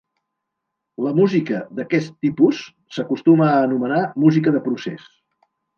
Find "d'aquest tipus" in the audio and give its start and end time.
1.81-2.65